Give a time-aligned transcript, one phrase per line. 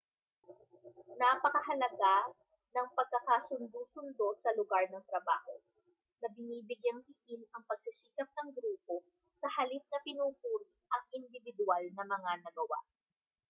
[1.21, 2.15] napakahalaga
[2.75, 5.53] ng pagkakasundo-sundo sa lugar ng trabaho
[6.25, 8.95] na binibigyang-diin ang pagsisikap ng grupo
[9.45, 10.67] sa halip na pinupuri
[10.97, 12.79] ang indibidwal na mga nagawa